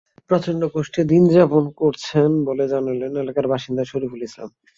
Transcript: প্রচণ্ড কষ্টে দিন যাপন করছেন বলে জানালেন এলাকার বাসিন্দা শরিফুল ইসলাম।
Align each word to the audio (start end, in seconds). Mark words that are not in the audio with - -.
প্রচণ্ড 0.29 0.61
কষ্টে 0.73 1.01
দিন 1.11 1.23
যাপন 1.35 1.63
করছেন 1.81 2.29
বলে 2.47 2.65
জানালেন 2.73 3.13
এলাকার 3.23 3.45
বাসিন্দা 3.53 3.83
শরিফুল 3.91 4.21
ইসলাম। 4.27 4.49